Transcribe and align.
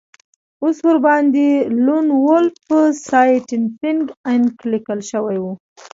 اوس 0.63 0.77
ورباندې 0.87 1.49
لون 1.85 2.05
وولف 2.25 2.67
سایینټیفیک 3.07 3.99
انک 4.31 4.53
لیکل 4.71 4.99
شوي 5.11 5.37
وو 5.41 5.53